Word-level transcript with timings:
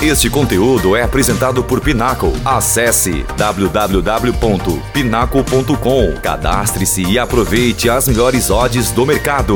Este 0.00 0.30
conteúdo 0.30 0.94
é 0.94 1.02
apresentado 1.02 1.64
por 1.64 1.80
Pinaco. 1.80 2.28
Acesse 2.44 3.24
www.pinaco.com. 3.36 6.20
Cadastre-se 6.22 7.02
e 7.02 7.18
aproveite 7.18 7.90
as 7.90 8.06
melhores 8.06 8.48
odds 8.48 8.92
do 8.92 9.04
mercado. 9.04 9.54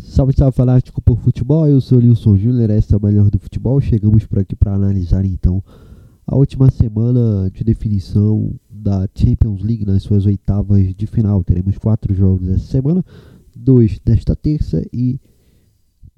Salve, 0.00 0.34
salve 0.36 0.56
fanático 0.56 1.00
por 1.00 1.16
futebol, 1.16 1.68
eu 1.68 1.80
sou 1.80 2.00
Nilson 2.00 2.36
Júnior, 2.36 2.70
esta 2.70 2.96
é 2.96 2.98
o 2.98 3.00
melhor 3.00 3.30
do 3.30 3.38
futebol. 3.38 3.80
Chegamos 3.80 4.26
por 4.26 4.40
aqui 4.40 4.56
para 4.56 4.74
analisar 4.74 5.24
então 5.24 5.62
a 6.26 6.34
última 6.34 6.68
semana 6.68 7.48
de 7.52 7.62
definição 7.62 8.52
da 8.68 9.08
Champions 9.14 9.62
League 9.62 9.86
nas 9.86 10.02
suas 10.02 10.26
oitavas 10.26 10.92
de 10.92 11.06
final. 11.06 11.44
Teremos 11.44 11.78
quatro 11.78 12.12
jogos 12.12 12.48
essa 12.48 12.66
semana, 12.66 13.04
dois 13.54 14.00
nesta 14.04 14.34
terça 14.34 14.84
e 14.92 15.20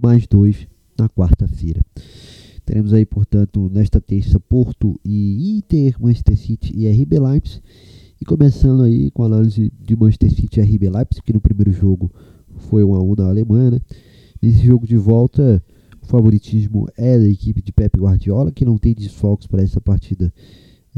mais 0.02 0.26
dois 0.26 0.66
na 0.98 1.10
quarta-feira. 1.10 1.82
Teremos 2.64 2.92
aí, 2.92 3.04
portanto, 3.04 3.70
nesta 3.72 4.00
terça 4.00 4.38
Porto 4.38 4.98
e 5.04 5.58
Inter, 5.58 5.96
Manchester 6.00 6.36
City 6.36 6.72
e 6.76 6.88
RB 6.88 7.18
Leipzig. 7.18 7.62
E 8.20 8.24
começando 8.24 8.82
aí 8.84 9.10
com 9.10 9.24
a 9.24 9.26
análise 9.26 9.72
de 9.80 9.96
Manchester 9.96 10.30
City 10.30 10.60
e 10.60 10.62
RB 10.62 10.88
Leipzig, 10.88 11.22
que 11.24 11.32
no 11.32 11.40
primeiro 11.40 11.72
jogo 11.72 12.10
foi 12.70 12.84
1 12.84 12.94
a 12.94 13.02
1 13.02 13.14
na 13.16 13.28
Alemanha, 13.28 13.72
né? 13.72 13.80
Nesse 14.40 14.64
jogo 14.64 14.86
de 14.86 14.96
volta, 14.96 15.62
o 16.02 16.06
favoritismo 16.06 16.88
é 16.96 17.18
da 17.18 17.28
equipe 17.28 17.62
de 17.62 17.72
Pep 17.72 17.98
Guardiola, 17.98 18.50
que 18.50 18.64
não 18.64 18.76
tem 18.76 18.94
desfalques 18.94 19.46
para 19.46 19.62
essa 19.62 19.80
partida 19.80 20.32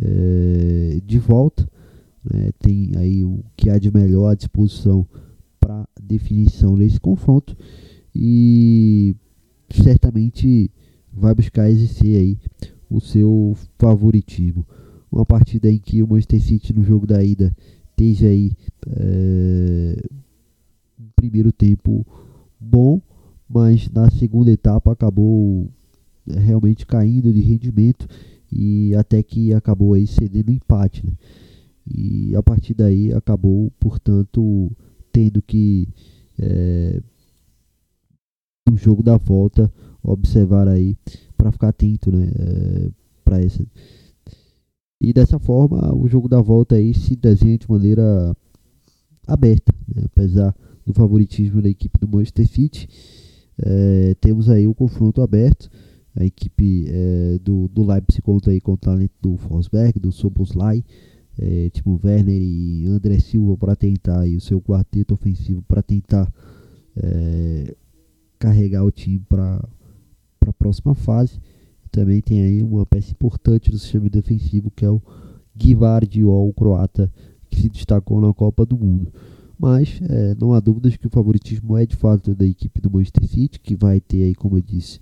é, 0.01 1.01
de 1.05 1.19
volta. 1.19 1.69
Né? 2.25 2.51
Tem 2.59 2.93
aí 2.97 3.25
o 3.25 3.45
que 3.57 3.69
há 3.69 3.79
de 3.79 3.93
melhor 3.93 4.29
à 4.31 4.35
disposição 4.35 5.07
para 5.61 5.87
definição 6.03 6.75
desse 6.75 6.99
confronto. 6.99 7.57
E 8.15 9.15
certamente 9.71 10.71
vai 11.17 11.35
buscar 11.35 11.71
exercer 11.71 12.19
aí 12.19 12.39
o 12.91 13.01
seu 13.01 13.57
favoritismo. 13.79 14.67
Uma 15.11 15.25
partida 15.25 15.71
em 15.71 15.79
que 15.79 16.03
o 16.03 16.09
Manchester 16.09 16.43
City 16.43 16.73
no 16.73 16.83
jogo 16.83 17.07
da 17.07 17.23
ida 17.23 17.55
esteja 17.91 18.27
aí 18.27 18.53
é, 18.89 19.97
primeiro 21.25 21.51
tempo 21.51 22.05
bom, 22.61 23.01
mas 23.49 23.89
na 23.91 24.11
segunda 24.11 24.51
etapa 24.51 24.93
acabou 24.93 25.69
é, 26.29 26.39
realmente 26.39 26.87
caindo 26.87 27.33
de 27.33 27.41
rendimento 27.41 28.07
e 28.53 28.95
até 28.95 29.23
que 29.23 29.55
acabou 29.55 29.95
aí 29.95 30.07
cedendo 30.07 30.51
empate, 30.51 31.07
né? 31.07 31.13
E 31.87 32.35
a 32.35 32.43
partir 32.43 32.75
daí 32.75 33.13
acabou, 33.13 33.71
portanto, 33.79 34.71
tendo 35.13 35.43
que 35.43 35.89
é, 36.39 37.01
no 38.69 38.77
jogo 38.77 39.03
da 39.03 39.17
volta 39.17 39.71
observar 40.05 40.69
aí 40.69 40.97
para 41.37 41.51
ficar 41.51 41.69
atento, 41.69 42.13
né, 42.13 42.31
é, 42.39 42.91
para 43.25 43.43
essa. 43.43 43.65
E 45.01 45.13
dessa 45.13 45.39
forma, 45.39 45.95
o 45.95 46.07
jogo 46.07 46.29
da 46.29 46.41
volta 46.41 46.77
aí 46.77 46.95
se 46.95 47.17
desenha 47.17 47.59
de 47.59 47.69
maneira 47.69 48.37
aberta, 49.27 49.73
né, 49.95 50.03
apesar 50.07 50.55
do 50.87 50.93
favoritismo 50.93 51.63
da 51.63 51.69
equipe 51.69 51.99
do 51.99 52.09
Manchester 52.09 52.47
City, 52.47 52.89
é, 53.59 54.15
temos 54.21 54.49
aí 54.49 54.67
o 54.67 54.75
confronto 54.75 55.23
aberto. 55.23 55.71
A 56.17 56.25
equipe 56.25 56.87
é, 56.89 57.39
do, 57.43 57.69
do 57.69 57.85
Leipzig 57.85 58.23
conta 58.23 58.51
aí 58.51 58.61
com 58.61 58.75
o 58.75 58.77
talento 58.77 59.15
do 59.21 59.37
Forsberg, 59.37 59.99
do 59.99 60.13
Soboslai, 60.13 60.85
é, 61.37 61.69
Timo 61.71 62.01
Werner 62.03 62.41
e 62.41 62.87
André 62.87 63.19
Silva 63.19 63.57
para 63.57 63.75
tentar 63.75 64.21
aí 64.21 64.37
o 64.37 64.41
seu 64.41 64.61
quarteto 64.61 65.15
ofensivo 65.15 65.63
para 65.63 65.83
tentar 65.83 66.33
é, 66.97 67.75
carregar 68.39 68.85
o 68.85 68.91
time 68.93 69.21
para 69.29 69.67
para 70.45 70.51
a 70.51 70.55
próxima 70.55 70.95
fase. 70.95 71.41
Também 71.91 72.21
tem 72.21 72.43
aí 72.43 72.63
uma 72.63 72.85
peça 72.85 73.11
importante 73.13 73.71
do 73.71 73.79
sistema 73.79 74.11
defensivo 74.11 74.71
que 74.71 74.85
é 74.85 74.91
o 74.91 75.01
Givardiol, 75.57 76.53
croata, 76.53 77.11
que 77.49 77.63
se 77.63 77.69
destacou 77.69 78.21
na 78.21 78.35
Copa 78.35 78.67
do 78.67 78.77
Mundo. 78.77 79.13
Mas 79.59 80.01
é, 80.03 80.35
não 80.39 80.53
há 80.53 80.61
dúvidas 80.61 80.97
que 80.97 81.07
o 81.07 81.11
favoritismo 81.11 81.79
é 81.79 81.87
de 81.87 81.97
fato 81.97 82.35
da 82.35 82.45
equipe 82.45 82.81
do 82.81 82.91
Manchester 82.91 83.27
City, 83.27 83.61
que 83.61 83.77
vai 83.77 84.01
ter 84.01 84.25
aí, 84.25 84.35
como 84.35 84.59
eu 84.59 84.63
disse, 84.63 84.99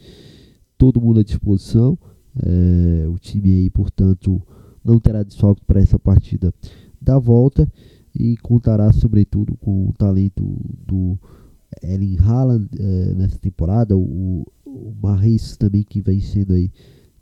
todo 0.79 1.01
mundo 1.01 1.21
à 1.21 1.25
disposição. 1.25 1.99
É, 2.37 3.09
o 3.09 3.19
time 3.19 3.51
aí, 3.51 3.71
portanto, 3.71 4.41
não 4.85 5.01
terá 5.01 5.23
desfalque 5.23 5.65
para 5.65 5.81
essa 5.81 5.99
partida 5.99 6.53
da 7.01 7.19
volta 7.19 7.67
e 8.15 8.37
contará 8.37 8.93
sobretudo 8.93 9.57
com 9.57 9.89
o 9.89 9.93
talento 9.95 10.45
do 10.87 11.19
Erling 11.83 12.19
Haaland 12.19 12.69
é, 12.79 13.15
nessa 13.15 13.39
temporada, 13.39 13.97
o, 13.97 14.47
o 14.65 14.95
também 15.59 15.83
que 15.83 16.01
vem 16.01 16.21
sendo 16.21 16.55
aí 16.55 16.71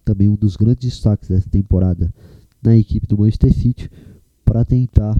também 0.04 0.28
um 0.28 0.36
dos 0.36 0.56
grandes 0.56 0.90
destaques 0.90 1.28
dessa 1.28 1.48
temporada 1.48 2.12
na 2.62 2.76
equipe 2.76 3.06
do 3.06 3.18
Manchester 3.18 3.52
City 3.52 3.90
para 4.44 4.64
tentar 4.64 5.16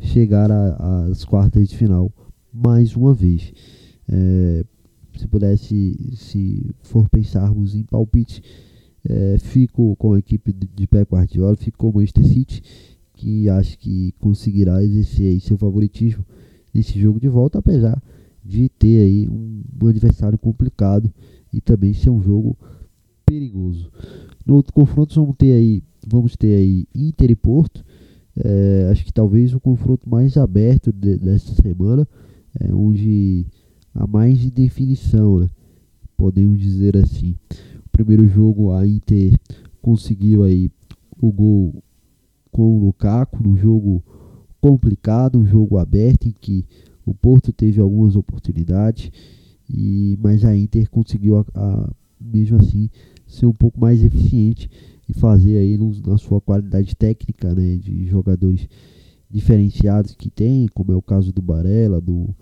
chegar 0.00 0.50
às 0.50 1.24
quartas 1.24 1.68
de 1.68 1.76
final 1.76 2.12
mais 2.52 2.94
uma 2.94 3.14
vez. 3.14 3.52
É, 4.08 4.64
se 5.16 5.26
pudesse, 5.26 5.96
se 6.14 6.74
for 6.82 7.08
pensarmos 7.08 7.74
em 7.74 7.82
palpite, 7.82 8.42
é, 9.08 9.38
fico 9.38 9.96
com 9.96 10.12
a 10.12 10.18
equipe 10.18 10.52
de 10.52 10.86
Pep 10.86 11.10
Guardiola, 11.10 11.56
fico 11.56 11.78
com 11.78 11.88
o 11.90 11.94
Manchester 11.94 12.26
City, 12.26 12.62
que 13.14 13.48
acho 13.48 13.78
que 13.78 14.12
conseguirá 14.20 14.82
exercer 14.82 15.40
seu 15.40 15.56
favoritismo 15.56 16.24
nesse 16.74 17.00
jogo 17.00 17.18
de 17.18 17.28
volta, 17.28 17.58
apesar 17.58 17.96
de 17.96 18.15
ter 18.78 19.02
aí 19.02 19.28
um, 19.28 19.62
um 19.82 19.88
adversário 19.88 20.38
complicado 20.38 21.12
e 21.52 21.60
também 21.60 21.92
ser 21.92 22.10
um 22.10 22.20
jogo 22.20 22.56
perigoso. 23.24 23.90
No 24.44 24.54
outro 24.54 24.72
confronto 24.72 25.14
vamos 25.14 25.36
ter 25.36 25.52
aí, 25.52 25.82
vamos 26.06 26.36
ter 26.36 26.56
aí 26.56 26.86
Inter 26.94 27.30
e 27.30 27.34
Porto. 27.34 27.84
É, 28.36 28.88
acho 28.92 29.04
que 29.04 29.12
talvez 29.12 29.54
o 29.54 29.60
confronto 29.60 30.08
mais 30.08 30.36
aberto 30.36 30.92
de, 30.92 31.16
dessa 31.16 31.54
semana, 31.62 32.06
é, 32.60 32.72
onde 32.72 33.46
há 33.94 34.06
mais 34.06 34.38
de 34.38 34.50
definição, 34.50 35.40
né? 35.40 35.48
podemos 36.16 36.60
dizer 36.60 36.96
assim. 36.96 37.34
O 37.84 37.88
primeiro 37.90 38.28
jogo 38.28 38.72
a 38.72 38.86
Inter 38.86 39.38
conseguiu 39.80 40.42
aí 40.42 40.70
o 41.20 41.32
gol 41.32 41.82
com 42.50 42.76
o 42.76 42.84
Lukaku 42.86 43.42
no 43.42 43.56
jogo 43.56 44.02
complicado, 44.60 45.38
um 45.38 45.46
jogo 45.46 45.78
aberto 45.78 46.26
em 46.26 46.34
que 46.38 46.64
o 47.06 47.14
Porto 47.14 47.52
teve 47.52 47.80
algumas 47.80 48.16
oportunidades 48.16 49.10
e, 49.70 50.18
mas 50.20 50.44
a 50.44 50.54
Inter 50.56 50.90
conseguiu, 50.90 51.38
a, 51.38 51.44
a, 51.54 51.90
mesmo 52.20 52.58
assim, 52.58 52.90
ser 53.26 53.46
um 53.46 53.52
pouco 53.52 53.80
mais 53.80 54.02
eficiente 54.02 54.68
e 55.08 55.14
fazer 55.14 55.56
aí 55.58 55.78
no, 55.78 55.92
na 56.04 56.18
sua 56.18 56.40
qualidade 56.40 56.96
técnica, 56.96 57.54
né, 57.54 57.76
de 57.76 58.06
jogadores 58.06 58.68
diferenciados 59.30 60.14
que 60.14 60.28
tem, 60.28 60.66
como 60.68 60.92
é 60.92 60.96
o 60.96 61.02
caso 61.02 61.32
do 61.32 61.40
Barella, 61.40 62.00
do 62.00 62.34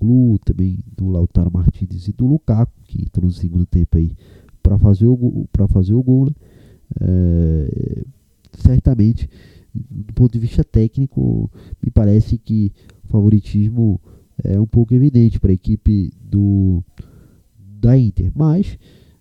Glu, 0.00 0.38
também 0.38 0.78
do 0.96 1.08
Lautaro 1.08 1.50
Martins 1.52 2.08
e 2.08 2.12
do 2.12 2.26
Lukaku, 2.26 2.72
que 2.84 3.02
entrou 3.02 3.26
no 3.26 3.32
segundo 3.32 3.66
tempo 3.66 3.98
aí 3.98 4.12
para 4.62 4.78
fazer 4.78 5.06
o 5.06 5.46
para 5.52 5.68
fazer 5.68 5.92
o 5.92 6.02
gol, 6.02 6.26
né? 6.26 6.32
é, 7.00 8.04
certamente 8.54 9.28
do 9.74 10.12
ponto 10.14 10.32
de 10.32 10.38
vista 10.38 10.62
técnico, 10.62 11.50
me 11.82 11.90
parece 11.90 12.38
que 12.38 12.72
favoritismo 13.08 14.00
é 14.42 14.60
um 14.60 14.66
pouco 14.66 14.94
evidente 14.94 15.38
para 15.38 15.50
a 15.50 15.54
equipe 15.54 16.12
do 16.22 16.82
da 17.80 17.98
Inter, 17.98 18.32
mas 18.34 18.78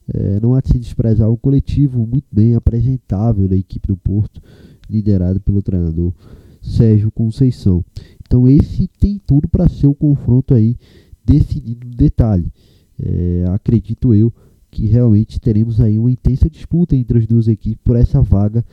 é, 0.08 0.40
não 0.40 0.54
há 0.54 0.62
de 0.62 0.70
se 0.70 0.80
desprezar 0.80 1.30
o 1.30 1.38
coletivo 1.38 2.06
muito 2.08 2.26
bem 2.32 2.56
apresentável 2.56 3.48
da 3.48 3.56
equipe 3.56 3.88
do 3.88 3.98
Porto, 3.98 4.42
liderado 4.90 5.40
pelo 5.42 5.62
treinador 5.62 6.14
Sérgio 6.62 7.12
Conceição. 7.12 7.84
Então 8.26 8.48
esse 8.48 8.88
tem 9.00 9.20
tudo 9.26 9.48
para 9.48 9.68
ser 9.68 9.88
o 9.88 9.94
confronto 9.94 10.54
aí 10.54 10.78
decidido 11.26 11.88
no 11.88 11.94
detalhe. 11.94 12.52
É, 13.00 13.46
acredito 13.50 14.14
eu 14.14 14.32
que 14.72 14.88
realmente 14.88 15.40
teremos 15.40 15.80
aí 15.80 16.00
uma 16.00 16.12
intensa 16.12 16.50
disputa 16.50 16.96
entre 16.96 17.20
as 17.20 17.28
duas 17.28 17.48
equipes 17.48 17.84
por 17.84 17.96
essa 17.96 18.22
vaga 18.22 18.66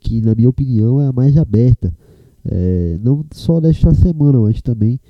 que 0.00 0.20
na 0.20 0.34
minha 0.34 0.48
opinião 0.48 1.00
é 1.00 1.06
a 1.06 1.12
mais 1.12 1.36
aberta. 1.36 1.94
É, 2.46 2.98
não 3.00 3.24
só 3.32 3.60
desta 3.60 3.94
semana, 3.94 4.38
mas 4.40 4.60
também 4.60 5.00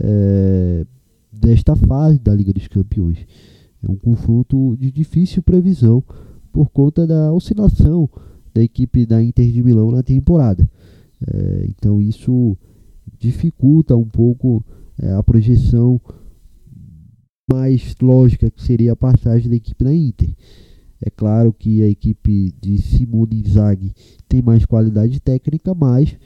é, 0.00 0.86
desta 1.32 1.74
fase 1.74 2.18
da 2.18 2.34
Liga 2.34 2.52
dos 2.52 2.68
Campeões. 2.68 3.18
É 3.82 3.90
um 3.90 3.96
confronto 3.96 4.76
de 4.76 4.90
difícil 4.90 5.42
previsão 5.42 6.02
por 6.52 6.70
conta 6.70 7.06
da 7.06 7.32
oscilação 7.32 8.08
da 8.54 8.62
equipe 8.62 9.04
da 9.04 9.22
Inter 9.22 9.50
de 9.52 9.62
Milão 9.62 9.90
na 9.90 10.02
temporada. 10.02 10.68
É, 11.26 11.66
então 11.68 12.00
isso 12.00 12.56
dificulta 13.18 13.96
um 13.96 14.04
pouco 14.04 14.64
é, 14.98 15.12
a 15.12 15.22
projeção 15.22 16.00
mais 17.50 17.94
lógica 18.00 18.50
que 18.50 18.62
seria 18.62 18.92
a 18.92 18.96
passagem 18.96 19.48
da 19.48 19.56
equipe 19.56 19.84
da 19.84 19.94
Inter. 19.94 20.34
É 21.00 21.10
claro 21.10 21.52
que 21.52 21.82
a 21.82 21.88
equipe 21.88 22.54
de 22.60 22.78
Simone 22.78 23.40
Inzaghi 23.40 23.92
tem 24.28 24.40
mais 24.40 24.64
qualidade 24.64 25.20
técnica, 25.20 25.74
mas 25.74 26.16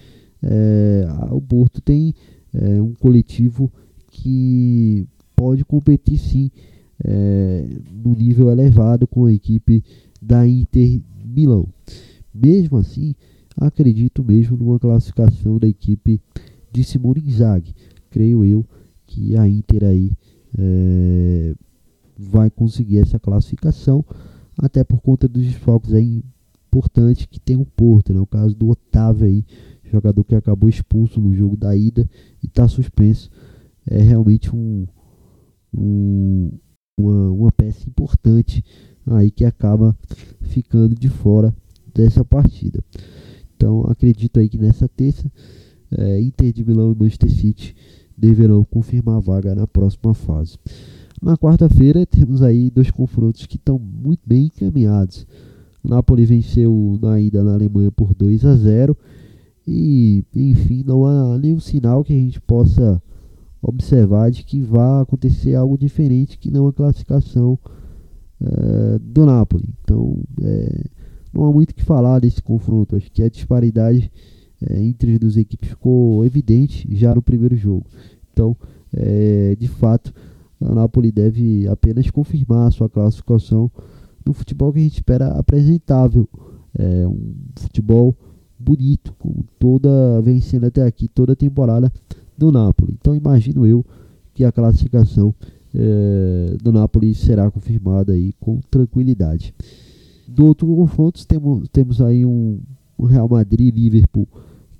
é, 0.42 1.06
o 1.30 1.40
Porto 1.40 1.80
tem 1.80 2.14
é, 2.54 2.80
um 2.80 2.94
coletivo 2.94 3.70
que 4.10 5.06
pode 5.36 5.64
competir 5.64 6.18
sim 6.18 6.50
é, 7.04 7.66
no 8.04 8.14
nível 8.14 8.50
elevado 8.50 9.06
com 9.06 9.26
a 9.26 9.32
equipe 9.32 9.82
da 10.20 10.46
Inter 10.46 11.00
Milão. 11.24 11.66
Mesmo 12.34 12.78
assim, 12.78 13.14
acredito 13.56 14.24
mesmo 14.24 14.56
numa 14.56 14.78
classificação 14.78 15.58
da 15.58 15.68
equipe 15.68 16.20
de 16.72 16.84
Simone 16.84 17.22
Inzaghi. 17.26 17.74
Creio 18.10 18.44
eu 18.44 18.64
que 19.06 19.36
a 19.36 19.48
Inter 19.48 19.84
aí 19.84 20.12
é, 20.58 21.54
vai 22.18 22.50
conseguir 22.50 22.98
essa 22.98 23.18
classificação, 23.18 24.04
até 24.58 24.84
por 24.84 25.00
conta 25.00 25.26
dos 25.26 25.42
desfalques 25.42 25.92
aí 25.92 26.22
importantes 26.68 27.26
que 27.26 27.40
tem 27.40 27.56
o 27.56 27.64
Porto, 27.64 28.12
né? 28.12 28.20
O 28.20 28.26
caso 28.26 28.54
do 28.54 28.68
Otávio 28.68 29.26
aí, 29.26 29.44
jogador 29.90 30.24
que 30.24 30.34
acabou 30.34 30.68
expulso 30.68 31.20
no 31.20 31.34
jogo 31.34 31.56
da 31.56 31.76
ida 31.76 32.08
e 32.42 32.46
está 32.46 32.66
suspenso. 32.68 33.30
É 33.86 34.00
realmente 34.00 34.54
um, 34.54 34.86
um 35.72 36.50
uma, 37.00 37.30
uma 37.30 37.52
peça 37.52 37.88
importante 37.88 38.62
aí 39.06 39.30
que 39.30 39.44
acaba 39.44 39.96
ficando 40.42 40.94
de 40.94 41.08
fora 41.08 41.54
dessa 41.94 42.24
partida. 42.24 42.84
Então 43.56 43.82
acredito 43.88 44.38
aí 44.38 44.48
que 44.48 44.58
nessa 44.58 44.88
terça 44.88 45.30
é, 45.90 46.20
Inter 46.20 46.52
de 46.52 46.64
Milão 46.64 46.92
e 46.92 46.94
Manchester 46.94 47.30
City 47.30 47.74
deverão 48.16 48.64
confirmar 48.64 49.16
a 49.16 49.20
vaga 49.20 49.54
na 49.54 49.66
próxima 49.66 50.14
fase. 50.14 50.58
Na 51.20 51.36
quarta-feira 51.36 52.06
temos 52.06 52.42
aí 52.42 52.70
dois 52.70 52.90
confrontos 52.90 53.46
que 53.46 53.56
estão 53.56 53.78
muito 53.78 54.20
bem 54.26 54.46
encaminhados. 54.46 55.26
Napoli 55.82 56.24
venceu 56.26 56.98
na 57.00 57.20
ida 57.20 57.42
na 57.42 57.54
Alemanha 57.54 57.90
por 57.90 58.14
2 58.14 58.44
a 58.44 58.54
0 58.54 58.96
e 59.66 60.24
enfim 60.34 60.82
não 60.86 61.06
há 61.06 61.38
nenhum 61.38 61.60
sinal 61.60 62.02
que 62.02 62.12
a 62.12 62.16
gente 62.16 62.40
possa 62.40 63.02
observar 63.62 64.30
de 64.30 64.42
que 64.42 64.60
vá 64.60 65.02
acontecer 65.02 65.54
algo 65.54 65.76
diferente 65.76 66.38
que 66.38 66.50
não 66.50 66.66
a 66.66 66.72
classificação 66.72 67.58
é, 68.40 68.98
do 68.98 69.26
Napoli. 69.26 69.68
Então 69.82 70.18
é, 70.42 70.84
não 71.32 71.44
há 71.44 71.52
muito 71.52 71.70
o 71.70 71.74
que 71.74 71.84
falar 71.84 72.20
desse 72.20 72.42
confronto. 72.42 72.96
Acho 72.96 73.10
que 73.10 73.22
a 73.22 73.28
disparidade 73.28 74.10
é, 74.62 74.82
entre 74.82 75.12
as 75.12 75.18
duas 75.18 75.36
equipes 75.36 75.68
ficou 75.68 76.24
evidente 76.24 76.88
já 76.96 77.14
no 77.14 77.22
primeiro 77.22 77.56
jogo. 77.56 77.86
Então, 78.32 78.56
de 79.58 79.68
fato, 79.68 80.12
a 80.60 80.74
Napoli 80.74 81.12
deve 81.12 81.68
apenas 81.68 82.10
confirmar 82.10 82.66
a 82.66 82.70
sua 82.70 82.88
classificação 82.88 83.70
no 84.24 84.32
futebol 84.32 84.72
que 84.72 84.78
a 84.78 84.82
gente 84.82 84.94
espera 84.94 85.28
apresentável. 85.38 86.28
É, 86.78 87.06
um 87.06 87.34
futebol 87.56 88.16
bonito, 88.60 89.14
com 89.18 89.32
toda 89.58 90.20
vencendo 90.22 90.64
até 90.64 90.84
aqui 90.84 91.08
toda 91.08 91.32
a 91.32 91.36
temporada 91.36 91.90
do 92.36 92.52
Napoli. 92.52 92.96
Então 93.00 93.14
imagino 93.14 93.66
eu 93.66 93.84
que 94.34 94.44
a 94.44 94.52
classificação 94.52 95.34
é, 95.74 96.56
do 96.62 96.72
Napoli 96.72 97.14
será 97.14 97.50
confirmada 97.50 98.12
aí 98.12 98.32
com 98.38 98.60
tranquilidade. 98.70 99.54
Do 100.28 100.46
outro 100.46 100.66
confronto 100.66 101.26
temos, 101.26 101.68
temos 101.72 102.00
aí 102.00 102.24
um, 102.24 102.60
um 102.98 103.06
Real 103.06 103.28
Madrid 103.28 103.74
Liverpool 103.74 104.28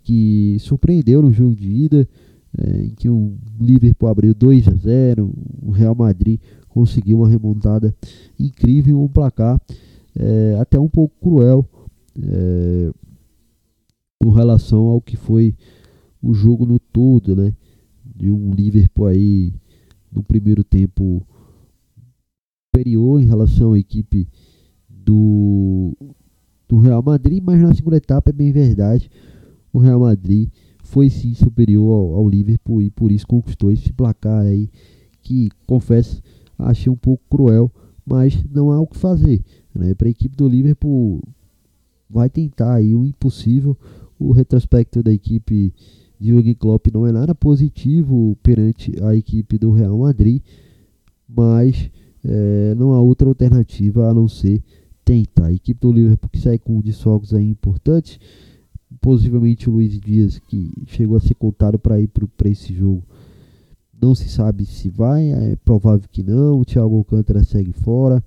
que 0.03 0.57
surpreendeu 0.61 1.23
no 1.23 1.33
jogo 1.33 1.55
de 1.55 1.69
ida, 1.69 2.09
é, 2.57 2.85
em 2.85 2.91
que 2.91 3.09
o 3.09 3.35
Liverpool 3.61 4.09
abriu 4.09 4.35
2 4.35 4.69
a 4.69 4.73
0, 4.73 5.33
o 5.63 5.71
Real 5.71 5.95
Madrid 5.95 6.41
conseguiu 6.69 7.19
uma 7.19 7.29
remontada 7.29 7.95
incrível, 8.39 9.01
um 9.01 9.09
placar 9.09 9.61
é, 10.17 10.57
até 10.61 10.79
um 10.79 10.89
pouco 10.89 11.15
cruel 11.21 11.65
é, 12.21 12.91
com 14.23 14.31
relação 14.31 14.83
ao 14.85 15.01
que 15.01 15.17
foi 15.17 15.55
o 16.23 16.35
jogo 16.35 16.67
no 16.67 16.79
todo, 16.79 17.35
né? 17.35 17.55
De 18.05 18.31
um 18.31 18.53
Liverpool 18.53 19.07
aí 19.07 19.55
no 20.13 20.23
primeiro 20.23 20.63
tempo 20.63 21.27
superior 22.69 23.21
em 23.21 23.25
relação 23.25 23.73
à 23.73 23.79
equipe 23.79 24.29
do, 24.89 25.97
do 26.69 26.79
Real 26.79 27.03
Madrid, 27.03 27.43
mas 27.43 27.61
na 27.61 27.75
segunda 27.75 27.97
etapa 27.97 28.31
é 28.31 28.33
bem 28.33 28.53
verdade, 28.53 29.11
o 29.73 29.79
Real 29.79 30.01
Madrid 30.01 30.49
foi 30.83 31.09
sim 31.09 31.35
superior 31.35 31.91
ao, 31.91 32.15
ao 32.17 32.29
Liverpool 32.29 32.83
e 32.83 32.91
por 32.91 33.11
isso 33.11 33.27
conquistou 33.27 33.73
esse 33.73 33.93
placar 33.93 34.43
aí 34.43 34.69
que 35.23 35.49
confesso 35.67 36.23
achei 36.59 36.93
um 36.93 36.97
pouco 36.97 37.23
cruel, 37.31 37.71
mas 38.05 38.45
não 38.53 38.71
há 38.71 38.79
o 38.81 38.87
que 38.87 38.99
fazer, 38.99 39.43
né? 39.75 39.95
Para 39.95 40.09
a 40.09 40.11
equipe 40.11 40.37
do 40.37 40.49
Liverpool 40.49 41.23
vai 42.09 42.29
tentar 42.29 42.75
aí 42.75 42.95
o 42.95 43.05
impossível. 43.05 43.77
O 44.21 44.33
retrospecto 44.33 45.03
da 45.03 45.11
equipe 45.11 45.73
de 46.21 46.29
Jürgen 46.29 46.55
Klopp 46.55 46.89
não 46.93 47.07
é 47.07 47.13
nada 47.13 47.35
positivo 47.35 48.37
perante 48.43 48.93
a 49.03 49.17
equipe 49.17 49.57
do 49.57 49.73
Real 49.73 49.97
Madrid, 49.97 50.43
mas 51.27 51.91
é, 52.23 52.75
não 52.77 52.93
há 52.93 53.01
outra 53.01 53.27
alternativa 53.27 54.11
a 54.11 54.13
não 54.13 54.29
ser 54.29 54.63
tentar. 55.03 55.47
A 55.47 55.53
equipe 55.53 55.81
do 55.81 55.91
Liverpool 55.91 56.29
que 56.31 56.39
sai 56.39 56.59
com 56.59 56.83
desfalques 56.83 57.33
aí 57.33 57.49
importantes, 57.49 58.21
possivelmente 59.01 59.71
o 59.71 59.73
Luiz 59.73 59.99
Dias 59.99 60.39
que 60.39 60.71
chegou 60.87 61.17
a 61.17 61.21
ser 61.21 61.35
contado 61.35 61.79
para 61.79 61.99
ir 61.99 62.09
para 62.09 62.51
esse 62.51 62.75
jogo. 62.75 63.03
Não 64.01 64.15
se 64.15 64.29
sabe 64.29 64.67
se 64.67 64.91
vai, 64.91 65.31
é 65.31 65.57
provável 65.57 66.07
que 66.11 66.23
não. 66.23 66.61
O 66.61 66.65
Thiago 66.65 66.97
Alcântara 66.97 67.43
segue 67.43 67.73
fora. 67.73 68.23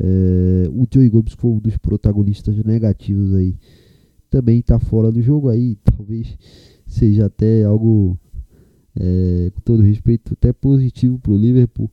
É, 0.00 0.68
o 0.70 0.84
Joey 0.92 1.08
Gomes 1.08 1.34
foi 1.34 1.50
um 1.50 1.58
dos 1.58 1.76
protagonistas 1.76 2.56
negativos 2.64 3.34
aí. 3.34 3.56
Também 4.32 4.60
está 4.60 4.78
fora 4.78 5.12
do 5.12 5.20
jogo 5.20 5.50
aí. 5.50 5.76
Talvez 5.84 6.38
seja 6.86 7.26
até 7.26 7.64
algo, 7.64 8.18
é, 8.98 9.52
com 9.54 9.60
todo 9.60 9.82
respeito, 9.82 10.32
até 10.32 10.54
positivo 10.54 11.18
para 11.18 11.32
o 11.32 11.36
Liverpool 11.36 11.90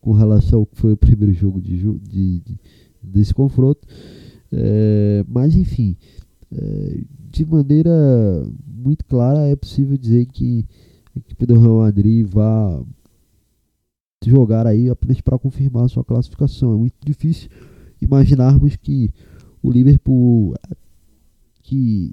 com 0.00 0.12
relação 0.12 0.60
ao 0.60 0.66
que 0.66 0.76
foi 0.76 0.92
o 0.92 0.96
primeiro 0.96 1.32
jogo 1.32 1.60
de, 1.60 1.76
de, 1.76 2.40
de 2.40 2.60
desse 3.02 3.34
confronto. 3.34 3.80
É, 4.52 5.24
mas 5.26 5.56
enfim, 5.56 5.96
é, 6.52 7.00
de 7.30 7.44
maneira 7.44 7.90
muito 8.64 9.04
clara 9.04 9.40
é 9.48 9.56
possível 9.56 9.96
dizer 9.96 10.26
que 10.26 10.64
a 11.16 11.18
equipe 11.18 11.46
do 11.46 11.58
Real 11.58 11.78
Madrid 11.78 12.24
vai 12.28 12.80
jogar 14.24 14.68
aí 14.68 14.88
apenas 14.88 15.20
para 15.20 15.36
confirmar 15.36 15.88
sua 15.88 16.04
classificação. 16.04 16.74
É 16.74 16.76
muito 16.76 16.94
difícil 17.04 17.50
imaginarmos 18.00 18.76
que 18.76 19.10
o 19.60 19.70
Liverpool 19.70 20.54
que 21.72 22.12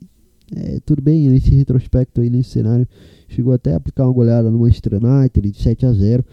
é, 0.56 0.80
tudo 0.86 1.02
bem, 1.02 1.30
nesse 1.30 1.52
retrospecto 1.52 2.22
aí, 2.22 2.30
nesse 2.30 2.52
cenário, 2.52 2.88
chegou 3.28 3.54
até 3.54 3.74
a 3.74 3.78
aplicar 3.78 4.06
uma 4.06 4.14
goleada 4.14 4.50
no 4.50 4.60
Manchester 4.60 4.94
United 5.04 5.52
de 5.52 5.62
7 5.62 5.86
a 5.86 5.94
0 5.94 6.26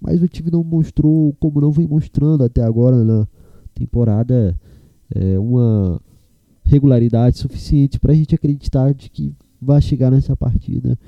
mas 0.00 0.22
o 0.22 0.26
time 0.26 0.50
não 0.50 0.64
mostrou, 0.64 1.36
como 1.38 1.60
não 1.60 1.70
vem 1.70 1.86
mostrando 1.86 2.42
até 2.42 2.62
agora 2.62 3.04
na 3.04 3.28
temporada, 3.74 4.58
é, 5.14 5.38
uma 5.38 6.00
regularidade 6.64 7.36
suficiente 7.36 8.00
para 8.00 8.12
a 8.12 8.14
gente 8.14 8.34
acreditar 8.34 8.94
de 8.94 9.10
que 9.10 9.34
vai 9.60 9.82
chegar 9.82 10.10
nessa 10.10 10.34
partida 10.34 10.98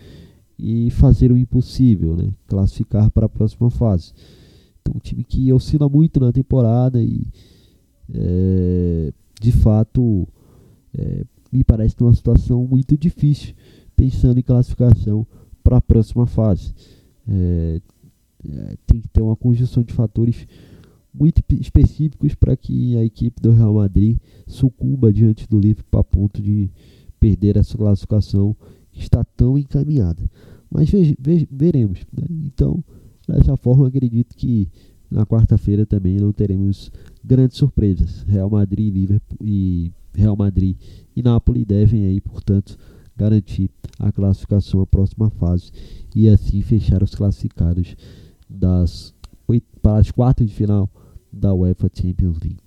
e 0.58 0.90
fazer 0.90 1.32
o 1.32 1.38
impossível, 1.38 2.14
né? 2.14 2.28
classificar 2.46 3.10
para 3.10 3.24
a 3.24 3.30
próxima 3.30 3.70
fase. 3.70 4.12
Então, 4.82 4.92
um 4.94 4.98
time 4.98 5.24
que 5.24 5.50
oscila 5.50 5.88
muito 5.88 6.20
na 6.20 6.30
temporada 6.30 7.02
e, 7.02 7.26
é, 8.12 9.10
de 9.40 9.52
fato, 9.52 10.28
é, 10.94 11.24
me 11.52 11.62
parece 11.62 11.94
uma 12.00 12.14
situação 12.14 12.66
muito 12.66 12.96
difícil, 12.96 13.54
pensando 13.94 14.38
em 14.38 14.42
classificação 14.42 15.26
para 15.62 15.76
a 15.76 15.80
próxima 15.80 16.26
fase. 16.26 16.74
É, 17.28 17.80
é, 18.48 18.76
tem 18.86 19.00
que 19.00 19.08
ter 19.08 19.20
uma 19.22 19.36
conjunção 19.36 19.82
de 19.82 19.92
fatores 19.92 20.46
muito 21.14 21.42
específicos 21.60 22.34
para 22.34 22.56
que 22.56 22.96
a 22.96 23.04
equipe 23.04 23.40
do 23.40 23.52
Real 23.52 23.74
Madrid 23.74 24.18
sucumba 24.46 25.12
diante 25.12 25.46
do 25.46 25.60
Liverpool 25.60 26.00
a 26.00 26.04
ponto 26.04 26.40
de 26.40 26.70
perder 27.20 27.56
essa 27.56 27.76
classificação 27.76 28.56
que 28.90 29.00
está 29.00 29.22
tão 29.22 29.58
encaminhada. 29.58 30.22
Mas 30.70 30.90
veremos. 31.50 32.00
Né? 32.12 32.24
Então, 32.46 32.82
dessa 33.28 33.56
forma, 33.56 33.86
acredito 33.86 34.34
que 34.34 34.68
na 35.10 35.26
quarta-feira 35.26 35.84
também 35.84 36.16
não 36.16 36.32
teremos 36.32 36.90
grandes 37.22 37.58
surpresas. 37.58 38.22
Real 38.22 38.48
Madrid, 38.48 38.92
Liverpool 38.92 39.38
e 39.46 39.92
Real 40.14 40.36
Madrid 40.36 40.76
e 41.14 41.22
Napoli 41.22 41.64
devem 41.64 42.06
aí, 42.06 42.20
portanto, 42.20 42.78
garantir 43.16 43.70
a 43.98 44.10
classificação 44.10 44.80
à 44.80 44.86
próxima 44.86 45.30
fase 45.30 45.70
e 46.14 46.28
assim 46.28 46.60
fechar 46.62 47.02
os 47.02 47.14
classificados 47.14 47.96
das 48.48 49.14
para 49.82 49.98
as 49.98 50.10
quartas 50.10 50.46
de 50.46 50.54
final 50.54 50.88
da 51.32 51.52
UEFA 51.52 51.90
Champions 51.92 52.38
League. 52.40 52.58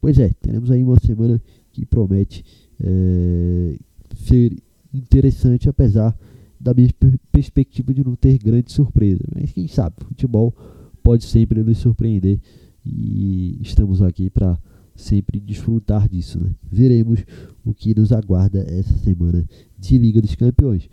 Pois 0.00 0.18
é, 0.18 0.30
teremos 0.40 0.70
aí 0.70 0.82
uma 0.82 0.98
semana 0.98 1.40
que 1.72 1.84
promete 1.84 2.44
é, 2.80 3.78
ser 4.14 4.56
interessante, 4.92 5.68
apesar 5.68 6.16
da 6.58 6.72
minha 6.72 6.88
perspectiva 7.30 7.92
de 7.92 8.02
não 8.02 8.16
ter 8.16 8.38
grande 8.38 8.72
surpresa. 8.72 9.22
Mas 9.34 9.52
quem 9.52 9.68
sabe, 9.68 9.96
futebol 10.00 10.54
pode 11.02 11.24
sempre 11.24 11.62
nos 11.62 11.78
surpreender 11.78 12.40
e 12.84 13.58
estamos 13.60 14.00
aqui 14.02 14.30
para 14.30 14.58
sempre 14.96 15.38
desfrutar 15.38 16.08
disso. 16.08 16.42
Né? 16.42 16.50
Veremos 16.62 17.22
o 17.64 17.74
que 17.74 17.94
nos 17.94 18.12
aguarda 18.12 18.64
essa 18.68 18.96
semana 18.98 19.44
de 19.78 19.98
Liga 19.98 20.20
dos 20.20 20.34
Campeões. 20.34 20.88